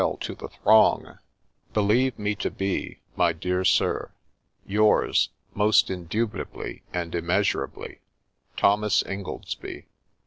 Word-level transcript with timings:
—I'll 0.01 0.17
to 0.17 0.33
the 0.33 0.47
throng 0.49 1.05
I' 1.05 1.17
Believe 1.75 2.17
me 2.17 2.33
to 2.33 2.49
be, 2.49 3.01
My 3.15 3.33
dear 3.33 3.63
Sir, 3.63 4.09
Yours, 4.65 5.29
most 5.53 5.91
indubitably 5.91 6.81
and 6.91 7.13
immeasurably, 7.13 7.99
THOMAS 8.57 9.03
INGOLDSBY. 9.03 9.85